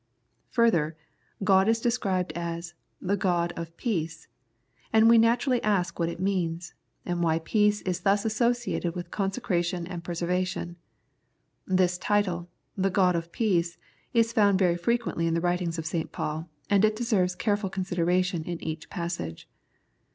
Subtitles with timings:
[0.49, 0.97] Further,
[1.43, 2.73] God is described as"
[3.09, 4.27] The God of Peace,"
[4.91, 6.73] and we naturally ask what it means,
[7.05, 10.75] and why peace is thus associated with con secration and preservation.
[11.67, 12.49] This title,"
[12.85, 13.77] The God of Peace,"
[14.11, 16.11] is found very frequently in the writings of St.
[16.11, 19.47] Paul, and it deserves care ful consideration in each passage.